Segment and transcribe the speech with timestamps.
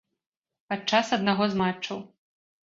[0.73, 2.01] Падчас аднаго з матчаў.